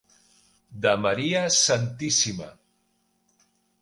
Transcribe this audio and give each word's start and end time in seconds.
De 0.85 0.93
Maria 1.03 1.43
Santíssima. 1.57 2.49